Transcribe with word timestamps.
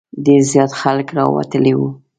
ډېر 0.25 0.41
زیات 0.51 0.71
خلک 0.81 1.07
راوتلي 1.19 1.73
وو. 1.75 1.89